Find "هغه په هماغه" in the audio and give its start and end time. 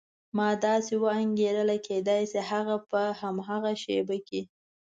2.51-3.73